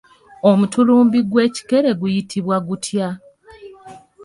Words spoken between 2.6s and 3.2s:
gutya?